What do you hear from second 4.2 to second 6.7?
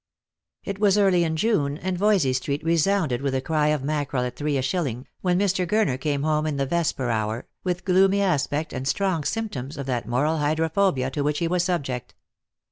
at three a shilling, when Mr. Gurner came home in the